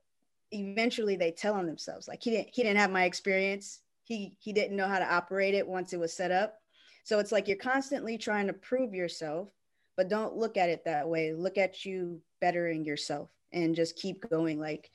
eventually 0.51 1.15
they 1.17 1.31
tell 1.31 1.55
on 1.55 1.65
themselves. 1.67 2.07
Like 2.07 2.24
he 2.24 2.31
didn't 2.31 2.50
he 2.53 2.63
didn't 2.63 2.77
have 2.79 2.91
my 2.91 3.05
experience. 3.05 3.81
He 4.05 4.36
he 4.39 4.53
didn't 4.53 4.77
know 4.77 4.88
how 4.88 5.00
to 5.00 5.13
operate 5.13 5.55
it 5.55 5.67
once 5.67 5.93
it 5.93 6.00
was 6.00 6.13
set 6.13 6.31
up. 6.31 6.60
So 7.05 7.19
it's 7.19 7.31
like 7.31 7.48
you're 7.48 7.57
constantly 7.57 8.17
trying 8.17 8.48
to 8.48 8.53
prove 8.53 8.93
yourself 8.93 9.50
but 9.98 10.10
don't 10.10 10.36
look 10.36 10.57
at 10.57 10.69
it 10.69 10.86
that 10.86 11.07
way. 11.10 11.33
Look 11.33 11.57
at 11.60 11.86
you 11.86 12.22
bettering 12.41 12.83
yourself 12.86 13.29
and 13.51 13.75
just 13.75 13.95
keep 13.95 14.27
going. 14.29 14.60
Like 14.60 14.91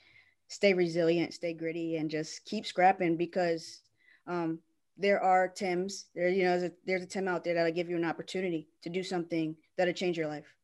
stay 0.49 0.75
resilient 0.75 1.33
stay 1.33 1.53
gritty 1.53 1.97
and 1.97 2.11
just 2.11 2.45
keep 2.45 2.67
scrapping 2.67 3.17
because 3.17 3.83
um, 4.27 4.59
there 4.97 5.23
are 5.23 5.47
tims 5.49 6.07
there 6.15 6.29
you 6.29 6.45
know 6.45 6.59
there's 6.59 6.71
a, 6.71 6.75
there's 6.87 7.03
a 7.03 7.07
tim 7.07 7.29
out 7.29 7.45
there 7.45 7.55
that'll 7.55 7.73
give 7.73 7.89
you 7.89 7.97
an 7.97 8.05
opportunity 8.05 8.69
to 8.83 8.89
do 8.89 9.03
something 9.03 9.55
that'll 9.77 9.95
change 9.95 10.19
your 10.19 10.27
life. 10.27 10.55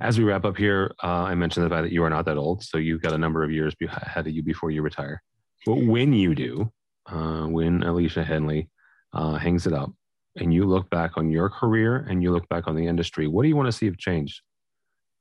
As 0.00 0.18
we 0.18 0.24
wrap 0.24 0.44
up 0.44 0.56
here, 0.56 0.92
uh, 1.04 1.22
I 1.22 1.36
mentioned 1.36 1.64
the 1.64 1.70
fact 1.70 1.84
that 1.84 1.92
you 1.92 2.02
are 2.02 2.10
not 2.10 2.24
that 2.24 2.36
old, 2.36 2.64
so 2.64 2.78
you've 2.78 3.02
got 3.02 3.12
a 3.12 3.18
number 3.18 3.44
of 3.44 3.52
years 3.52 3.74
ahead 3.80 4.26
of 4.26 4.32
you 4.32 4.42
before 4.42 4.72
you 4.72 4.82
retire. 4.82 5.22
But 5.64 5.76
when 5.76 6.12
you 6.12 6.34
do, 6.34 6.72
uh, 7.06 7.46
when 7.46 7.82
Alesia 7.82 8.26
Hendley 8.26 8.68
uh, 9.12 9.34
hangs 9.34 9.68
it 9.68 9.72
up, 9.72 9.92
and 10.36 10.52
you 10.52 10.64
look 10.64 10.90
back 10.90 11.12
on 11.16 11.30
your 11.30 11.48
career 11.48 12.06
and 12.08 12.22
you 12.22 12.32
look 12.32 12.48
back 12.48 12.66
on 12.66 12.74
the 12.74 12.86
industry, 12.86 13.28
what 13.28 13.42
do 13.42 13.48
you 13.48 13.54
want 13.54 13.66
to 13.66 13.72
see 13.72 13.86
have 13.86 13.96
changed 13.96 14.42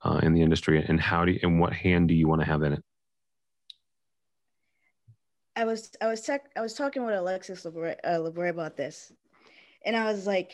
uh, 0.04 0.20
in 0.24 0.34
the 0.34 0.42
industry, 0.42 0.84
and 0.88 1.00
how 1.00 1.26
do 1.26 1.32
you, 1.32 1.40
and 1.44 1.60
what 1.60 1.74
hand 1.74 2.08
do 2.08 2.14
you 2.14 2.28
want 2.28 2.42
to 2.42 2.48
have 2.48 2.64
in 2.64 2.74
it? 2.74 2.84
I 5.56 5.66
was 5.66 5.92
I 6.02 6.08
was 6.08 6.22
tech, 6.22 6.50
I 6.56 6.62
was 6.62 6.74
talking 6.74 7.06
with 7.06 7.16
Alexis 7.16 7.64
La 7.64 7.72
Broi, 7.72 7.96
uh, 8.04 8.50
about 8.50 8.76
this, 8.76 9.12
and 9.86 9.96
I 9.96 10.12
was 10.12 10.26
like, 10.26 10.54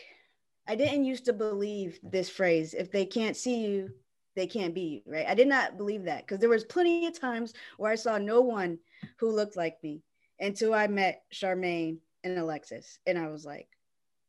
I 0.67 0.75
didn't 0.75 1.05
used 1.05 1.25
to 1.25 1.33
believe 1.33 1.99
this 2.03 2.29
phrase. 2.29 2.73
If 2.73 2.91
they 2.91 3.05
can't 3.05 3.35
see 3.35 3.65
you, 3.65 3.91
they 4.35 4.45
can't 4.45 4.75
be 4.75 4.81
you, 4.81 5.01
right? 5.11 5.25
I 5.27 5.33
did 5.33 5.47
not 5.47 5.77
believe 5.77 6.03
that 6.03 6.25
because 6.25 6.39
there 6.39 6.49
was 6.49 6.65
plenty 6.65 7.07
of 7.07 7.19
times 7.19 7.53
where 7.77 7.91
I 7.91 7.95
saw 7.95 8.17
no 8.17 8.41
one 8.41 8.77
who 9.17 9.31
looked 9.31 9.57
like 9.57 9.81
me 9.81 10.03
until 10.39 10.73
I 10.73 10.87
met 10.87 11.23
Charmaine 11.33 11.97
and 12.23 12.37
Alexis, 12.37 12.99
and 13.07 13.17
I 13.17 13.29
was 13.29 13.45
like, 13.45 13.67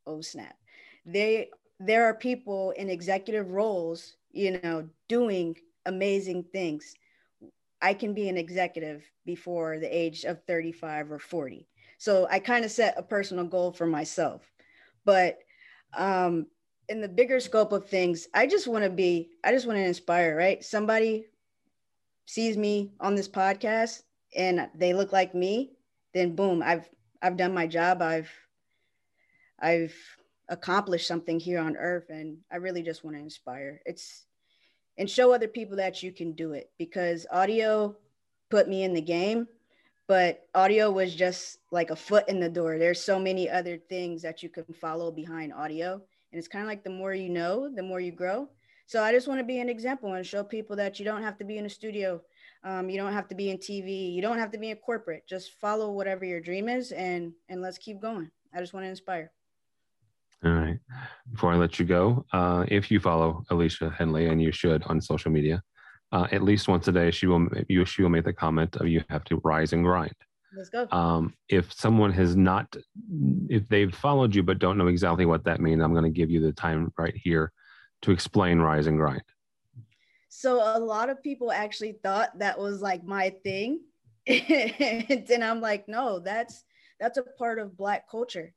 oh 0.07 0.21
snap! 0.21 0.57
They 1.05 1.51
there 1.81 2.05
are 2.05 2.15
people 2.15 2.73
in 2.73 2.91
executive 2.91 3.51
roles, 3.51 4.17
you 4.33 4.61
know, 4.63 4.89
doing 5.09 5.57
amazing 5.87 6.45
things. 6.53 6.95
I 7.81 7.95
can 7.95 8.13
be 8.13 8.29
an 8.29 8.37
executive 8.37 9.03
before 9.25 9.79
the 9.79 9.89
age 9.89 10.25
of 10.25 10.45
35 10.45 11.11
or 11.11 11.19
40. 11.19 11.67
So 11.97 12.29
I 12.31 12.39
kind 12.39 12.65
of 12.65 12.71
set 12.71 12.99
a 12.99 13.03
personal 13.03 13.45
goal 13.47 13.73
for 13.73 13.87
myself. 13.87 14.43
But 15.07 15.39
um, 15.97 16.47
in 16.91 17.01
the 17.01 17.09
bigger 17.09 17.41
scope 17.41 17.73
of 17.73 17.89
things, 17.89 18.29
I 18.35 18.47
just 18.47 18.69
want 18.69 18.85
to 18.85 18.91
be, 18.91 19.31
I 19.43 19.51
just 19.51 19.67
want 19.67 19.79
to 19.79 19.85
inspire, 19.85 20.37
right? 20.37 20.63
Somebody 20.63 21.27
sees 22.27 22.59
me 22.59 22.93
on 23.01 23.15
this 23.15 23.29
podcast 23.29 24.03
and 24.37 24.69
they 24.75 24.93
look 24.93 25.13
like 25.13 25.35
me, 25.35 25.73
then 26.13 26.37
boom, 26.37 26.63
I've 26.63 26.89
I've 27.23 27.37
done 27.37 27.53
my 27.55 27.67
job. 27.67 28.03
I've 28.03 28.31
I've 29.59 29.95
accomplished 30.51 31.07
something 31.07 31.41
here 31.41 31.59
on 31.59 31.77
earth 31.77 32.11
and 32.11 32.37
I 32.53 32.57
really 32.57 32.83
just 32.83 33.03
want 33.05 33.17
to 33.17 33.23
inspire. 33.23 33.81
It's 33.87 34.27
and 34.99 35.09
show 35.09 35.33
other 35.33 35.49
people 35.49 35.77
that 35.79 36.03
you 36.03 36.13
can 36.13 36.33
do 36.33 36.53
it 36.53 36.71
because 36.79 37.27
audio 37.31 37.97
put 38.51 38.69
me 38.69 38.83
in 38.83 38.93
the 38.93 39.01
game 39.01 39.47
but 40.11 40.49
audio 40.57 40.91
was 40.91 41.15
just 41.15 41.59
like 41.71 41.91
a 41.91 41.97
foot 41.97 42.29
in 42.29 42.41
the 42.41 42.49
door. 42.49 42.79
There's 42.79 43.01
so 43.01 43.17
many 43.17 43.49
other 43.49 43.79
things 43.79 44.23
that 44.23 44.43
you 44.43 44.49
can 44.49 44.65
follow 44.75 45.13
behind 45.13 45.53
audio. 45.53 45.93
And 45.93 46.39
it's 46.39 46.49
kind 46.49 46.65
of 46.65 46.69
like 46.69 46.83
the 46.83 46.91
more 46.91 47.15
you 47.15 47.29
know, 47.29 47.73
the 47.73 47.85
more 47.85 48.01
you 48.01 48.11
grow. 48.11 48.49
So 48.87 49.05
I 49.05 49.13
just 49.13 49.29
want 49.29 49.39
to 49.39 49.45
be 49.45 49.61
an 49.61 49.69
example 49.69 50.15
and 50.15 50.27
show 50.27 50.43
people 50.43 50.75
that 50.75 50.99
you 50.99 51.05
don't 51.05 51.23
have 51.23 51.39
to 51.39 51.45
be 51.45 51.59
in 51.59 51.67
a 51.67 51.71
studio. 51.71 52.21
Um, 52.65 52.91
you 52.91 52.97
don't 52.97 53.13
have 53.13 53.29
to 53.29 53.37
be 53.37 53.51
in 53.51 53.59
TV. 53.59 54.13
You 54.13 54.21
don't 54.21 54.41
have 54.41 54.51
to 54.51 54.59
be 54.59 54.71
in 54.71 54.79
corporate. 54.79 55.29
Just 55.29 55.53
follow 55.61 55.93
whatever 55.93 56.25
your 56.25 56.41
dream 56.41 56.69
is 56.69 56.91
and 56.91 57.33
and 57.49 57.63
let's 57.63 57.79
keep 57.79 58.03
going. 58.03 58.33
I 58.53 58.59
just 58.59 58.75
want 58.75 58.87
to 58.87 58.91
inspire. 58.91 59.31
All 60.45 60.53
right. 60.53 60.79
Before 61.31 61.53
I 61.53 61.57
let 61.57 61.79
you 61.79 61.85
go, 61.85 62.25
uh, 62.33 62.65
if 62.69 62.91
you 62.91 62.99
follow 62.99 63.45
Alesia 63.51 63.95
Hendley, 63.95 64.31
and 64.31 64.41
you 64.41 64.53
should 64.53 64.83
on 64.85 65.01
social 65.01 65.31
media, 65.31 65.63
uh, 66.13 66.27
at 66.33 66.43
least 66.43 66.67
once 66.67 66.89
a 66.89 66.93
day, 66.93 67.11
she 67.11 67.27
will 67.27 67.47
you 67.69 67.85
she 67.85 68.03
will 68.03 68.09
make 68.09 68.25
the 68.25 68.33
comment 68.33 68.77
of 68.77 68.89
you 68.89 69.05
have 69.11 69.25
to 69.25 69.41
rise 69.45 69.73
and 69.73 69.85
grind. 69.85 70.15
Let's 70.57 70.71
go. 70.71 70.89
Um, 70.91 71.35
if 71.49 71.73
someone 71.73 72.13
has 72.13 72.35
not, 72.37 72.75
if 73.49 73.69
they've 73.69 73.95
followed 73.95 74.35
you 74.35 74.43
but 74.43 74.59
don't 74.59 74.79
know 74.79 74.89
exactly 74.89 75.27
what 75.27 75.45
that 75.45 75.61
means, 75.61 75.83
I'm 75.83 75.93
going 75.93 76.05
to 76.05 76.11
give 76.11 76.31
you 76.31 76.41
the 76.41 76.53
time 76.53 76.93
right 76.99 77.15
here 77.15 77.53
to 78.03 78.11
explain 78.11 78.59
rise 78.59 78.87
and 78.87 78.97
grind. 78.97 79.23
So 80.29 80.57
a 80.57 80.81
lot 80.81 81.11
of 81.11 81.23
people 81.23 81.53
actually 81.53 81.99
thought 82.03 82.39
that 82.39 82.59
was 82.59 82.81
like 82.81 83.05
my 83.05 83.31
thing, 83.45 83.81
and 84.27 85.45
I'm 85.45 85.61
like, 85.61 85.87
no, 85.87 86.19
that's 86.19 86.65
that's 86.99 87.19
a 87.19 87.23
part 87.23 87.59
of 87.59 87.77
Black 87.77 88.11
culture 88.11 88.55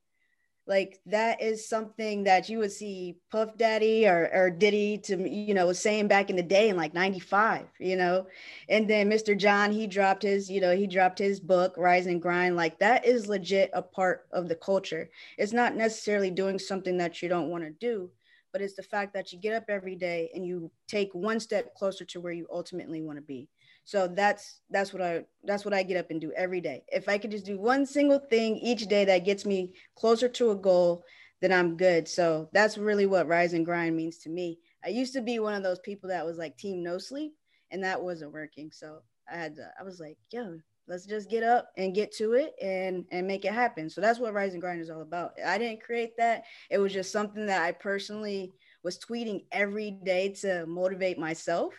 like 0.65 0.99
that 1.05 1.41
is 1.41 1.67
something 1.67 2.23
that 2.23 2.47
you 2.47 2.59
would 2.59 2.71
see 2.71 3.17
puff 3.31 3.57
daddy 3.57 4.07
or, 4.07 4.29
or 4.33 4.49
diddy 4.49 4.97
to 4.97 5.29
you 5.29 5.53
know 5.53 5.73
saying 5.73 6.07
back 6.07 6.29
in 6.29 6.35
the 6.35 6.43
day 6.43 6.69
in 6.69 6.77
like 6.77 6.93
95 6.93 7.65
you 7.79 7.97
know? 7.97 8.27
And 8.69 8.89
then 8.89 9.09
mr 9.09 9.37
john 9.37 9.71
he 9.71 9.87
dropped 9.87 10.23
his 10.23 10.49
you 10.49 10.61
know 10.61 10.75
he 10.75 10.87
dropped 10.87 11.19
his 11.19 11.39
book 11.39 11.73
rise 11.77 12.07
and 12.07 12.21
grind. 12.21 12.55
Like 12.55 12.79
that 12.79 13.05
is 13.05 13.27
legit 13.27 13.71
a 13.73 13.81
part 13.81 14.25
of 14.31 14.47
the 14.47 14.55
culture. 14.55 15.09
It's 15.37 15.53
not 15.53 15.75
necessarily 15.75 16.31
doing 16.31 16.59
something 16.59 16.97
that 16.97 17.21
you 17.21 17.29
don't 17.29 17.49
want 17.49 17.63
to 17.63 17.71
do 17.71 18.09
but 18.53 18.61
it's 18.61 18.75
the 18.75 18.83
fact 18.83 19.13
that 19.15 19.33
you 19.33 19.39
get 19.39 19.55
up 19.55 19.65
every 19.67 19.95
day 19.95 20.29
and 20.35 20.45
you 20.45 20.71
take 20.87 21.09
one 21.13 21.39
step 21.39 21.73
closer 21.75 22.05
to 22.05 22.21
where 22.21 22.31
you 22.31 22.47
ultimately 22.51 23.01
want 23.01 23.17
to 23.17 23.21
be 23.21 23.49
so 23.85 24.07
that's 24.07 24.61
that's 24.69 24.93
what 24.93 25.01
I 25.01 25.25
that's 25.43 25.65
what 25.65 25.73
I 25.73 25.83
get 25.83 25.97
up 25.97 26.09
and 26.09 26.21
do 26.21 26.31
every 26.35 26.61
day. 26.61 26.83
If 26.87 27.09
I 27.09 27.17
could 27.17 27.31
just 27.31 27.45
do 27.45 27.59
one 27.59 27.85
single 27.85 28.19
thing 28.19 28.57
each 28.57 28.87
day 28.87 29.05
that 29.05 29.25
gets 29.25 29.45
me 29.45 29.73
closer 29.95 30.29
to 30.29 30.51
a 30.51 30.55
goal, 30.55 31.03
then 31.41 31.51
I'm 31.51 31.75
good. 31.75 32.07
So 32.07 32.49
that's 32.53 32.77
really 32.77 33.05
what 33.05 33.27
rise 33.27 33.53
and 33.53 33.65
grind 33.65 33.95
means 33.95 34.19
to 34.19 34.29
me. 34.29 34.59
I 34.85 34.89
used 34.89 35.13
to 35.13 35.21
be 35.21 35.39
one 35.39 35.53
of 35.53 35.63
those 35.63 35.79
people 35.79 36.09
that 36.09 36.25
was 36.25 36.37
like 36.37 36.57
team 36.57 36.81
no 36.81 36.97
sleep 36.97 37.33
and 37.71 37.83
that 37.83 38.01
wasn't 38.01 38.33
working. 38.33 38.71
So 38.71 38.99
I 39.31 39.35
had 39.35 39.55
to, 39.55 39.69
I 39.79 39.83
was 39.83 39.99
like, 39.99 40.17
yo, 40.31 40.57
let's 40.87 41.05
just 41.05 41.29
get 41.29 41.43
up 41.43 41.69
and 41.77 41.95
get 41.95 42.13
to 42.13 42.33
it 42.33 42.53
and 42.61 43.05
and 43.11 43.27
make 43.27 43.43
it 43.43 43.53
happen. 43.53 43.89
So 43.89 43.99
that's 43.99 44.19
what 44.19 44.33
rise 44.33 44.53
and 44.53 44.61
grind 44.61 44.81
is 44.81 44.89
all 44.89 45.01
about. 45.01 45.33
I 45.45 45.57
didn't 45.57 45.83
create 45.83 46.15
that. 46.17 46.43
It 46.69 46.77
was 46.77 46.93
just 46.93 47.11
something 47.11 47.45
that 47.47 47.63
I 47.63 47.73
personally 47.73 48.53
was 48.83 48.97
tweeting 48.97 49.45
every 49.51 49.91
day 49.91 50.29
to 50.41 50.65
motivate 50.65 51.17
myself 51.17 51.73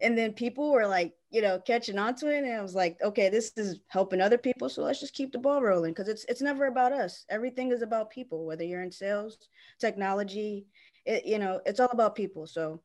and 0.00 0.16
then 0.16 0.32
people 0.32 0.72
were 0.72 0.86
like 0.86 1.14
you 1.30 1.42
know 1.42 1.58
catching 1.66 1.98
on 1.98 2.14
to 2.14 2.28
it 2.28 2.44
and 2.44 2.52
i 2.52 2.62
was 2.62 2.74
like 2.74 2.96
okay 3.02 3.28
this 3.28 3.52
is 3.56 3.80
helping 3.88 4.20
other 4.20 4.38
people 4.38 4.68
so 4.68 4.82
let's 4.82 5.00
just 5.00 5.14
keep 5.14 5.32
the 5.32 5.38
ball 5.38 5.62
rolling. 5.62 5.92
Because 5.92 6.08
it's 6.08 6.24
it's 6.28 6.42
never 6.42 6.66
about 6.66 6.92
us. 6.92 7.24
Everything 7.28 7.72
is 7.72 7.82
about 7.82 8.10
people 8.10 8.46
whether 8.46 8.64
you're 8.64 8.82
in 8.82 8.92
sales 8.92 9.38
technology 9.80 10.66
it, 11.04 11.24
you 11.24 11.38
know 11.38 11.60
it's 11.66 11.80
all 11.80 11.90
about 11.92 12.14
people. 12.14 12.46
So 12.46 12.82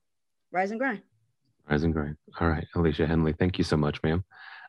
rise 0.51 0.71
and 0.71 0.79
grind. 0.79 1.01
Rise 1.69 1.83
and 1.83 1.93
grind. 1.93 2.17
All 2.39 2.49
right 2.49 2.67
alesia 2.75 3.07
hendley 3.07 3.37
thank 3.37 3.57
you 3.57 3.63
so 3.63 3.77
much 3.77 4.01
ma'am. 4.03 4.23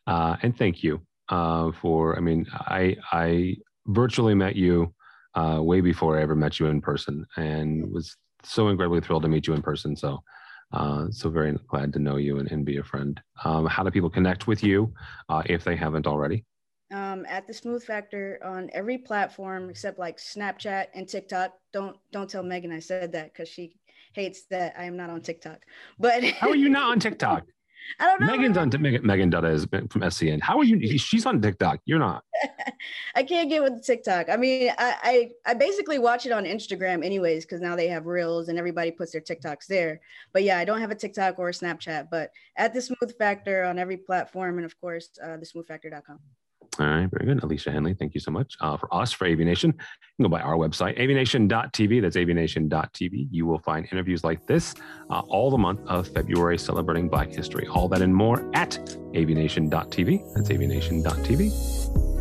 Uh, 0.07 0.37
and 0.43 0.57
thank 0.57 0.83
you 0.83 1.01
uh, 1.29 1.71
for 1.73 2.17
i 2.17 2.21
mean 2.21 2.47
i 2.67 2.97
i 3.13 3.57
virtually 3.87 4.35
met 4.35 4.57
you 4.57 4.93
uh, 5.35 5.59
way 5.61 5.81
before 5.81 6.19
i 6.19 6.23
ever 6.23 6.35
met 6.35 6.61
you 6.61 6.67
in 6.67 6.81
person 6.81 7.27
and 7.37 7.91
was 7.91 8.17
so 8.45 8.69
incredibly 8.69 9.01
thrilled 9.01 9.23
to 9.23 9.29
meet 9.29 9.47
you 9.47 9.55
in 9.55 9.63
person. 9.63 9.97
So 9.97 10.23
uh, 10.73 11.07
so 11.11 11.29
very 11.29 11.57
glad 11.69 11.93
to 11.93 11.99
know 11.99 12.17
you 12.17 12.39
and, 12.39 12.51
and 12.51 12.65
be 12.65 12.79
a 12.79 12.83
friend. 12.83 13.21
Um, 13.45 13.67
how 13.67 13.83
do 13.83 13.91
people 13.91 14.11
connect 14.11 14.47
with 14.47 14.63
you 14.63 14.93
uh, 15.29 15.43
if 15.47 15.65
they 15.65 15.77
haven't 15.77 16.07
already? 16.07 16.45
Um, 16.93 17.25
at 17.27 17.47
the 17.47 17.55
Smooth 17.55 17.83
Factor 17.83 18.39
on 18.45 18.69
every 18.75 18.99
platform 18.99 19.71
except 19.71 19.99
like 19.99 20.19
Snapchat 20.19 20.87
and 20.95 21.09
TikTok. 21.09 21.55
Don't 21.73 21.97
don't 22.11 22.29
tell 22.29 22.43
Megan 22.43 22.73
I 22.73 22.81
said 22.81 23.13
that 23.13 23.33
because 23.33 23.49
she 23.49 23.77
hates 24.13 24.45
that 24.51 24.75
I 24.77 24.85
am 24.85 24.97
not 24.97 25.09
on 25.09 25.23
TikTok. 25.23 25.61
But 25.99 26.23
how 26.25 26.51
are 26.51 26.57
you 26.57 26.69
not 26.69 26.91
on 26.91 27.01
TikTok? 27.07 27.45
I 27.99 28.07
don't 28.07 28.21
know. 28.21 28.27
Megan's 28.27 28.57
on 28.57 28.71
Megan, 28.81 29.07
Megan 29.07 29.31
Dutta 29.31 29.53
is 29.53 29.65
from 29.65 30.03
SCN. 30.03 30.41
How 30.41 30.59
are 30.59 30.65
you? 30.65 30.99
She's 30.99 31.27
on 31.27 31.41
TikTok. 31.41 31.81
You're 31.85 31.99
not. 31.99 32.25
I 33.15 33.23
can't 33.23 33.49
get 33.49 33.63
with 33.63 33.85
TikTok. 33.85 34.29
I 34.29 34.37
mean, 34.37 34.73
I, 34.79 35.31
I, 35.47 35.51
I 35.51 35.55
basically 35.55 35.99
watch 35.99 36.27
it 36.27 36.33
on 36.33 36.45
Instagram 36.45 37.05
anyways, 37.05 37.45
because 37.45 37.61
now 37.61 37.77
they 37.77 37.89
have 37.89 38.07
reels 38.07 38.49
and 38.49 38.59
everybody 38.59 38.91
puts 38.91 39.13
their 39.13 39.21
TikToks 39.21 39.67
there. 39.67 40.01
But 40.33 40.43
yeah, 40.43 40.59
I 40.59 40.65
don't 40.65 40.81
have 40.81 40.91
a 40.91 40.97
TikTok 40.97 41.39
or 41.39 41.49
a 41.49 41.53
Snapchat, 41.53 42.09
but 42.11 42.31
at 42.57 42.75
the 42.75 42.81
Smooth 42.81 43.17
Factor 43.19 43.65
on 43.65 43.79
every 43.79 43.97
platform. 43.97 44.59
And 44.59 44.65
of 44.65 44.79
course, 44.81 45.11
uh, 45.23 45.39
thesmoothfactor.com. 45.39 46.19
All 46.79 46.87
right, 46.87 47.09
very 47.11 47.27
good. 47.27 47.43
Alesia 47.43 47.73
Hendley, 47.73 47.99
thank 47.99 48.15
you 48.15 48.21
so 48.21 48.31
much. 48.31 48.57
Uh, 48.61 48.79
for 48.79 48.93
us, 48.95 49.13
for 49.13 49.27
AV 49.27 49.41
Nation, 49.41 49.71
you 49.73 49.77
can 50.17 50.23
go 50.25 50.29
by 50.31 50.41
our 50.41 50.57
website, 50.57 50.99
avnation.tv. 50.99 52.01
That's 52.01 52.17
avnation.tv. 52.17 53.29
You 53.31 53.45
will 53.45 53.59
find 53.59 53.87
interviews 53.93 54.25
like 54.25 54.47
this 54.47 54.75
uh, 55.11 55.21
all 55.29 55.51
the 55.51 55.59
month 55.59 55.81
of 55.87 56.09
February 56.09 56.57
celebrating 56.57 57.09
Black 57.11 57.29
History. 57.29 57.67
All 57.69 57.89
that 57.89 58.01
and 58.01 58.15
more 58.15 58.51
at 58.55 58.71
avnation.tv. 59.15 60.35
That's 60.35 60.49
avnation.tv. 60.49 62.12